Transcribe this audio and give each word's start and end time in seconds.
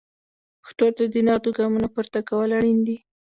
پښتو 0.61 0.85
ته 0.97 1.03
د 1.13 1.15
نغدو 1.27 1.49
ګامونو 1.57 1.87
پورته 1.95 2.19
کول 2.29 2.49
اړین 2.57 2.79
دي. 2.87 2.97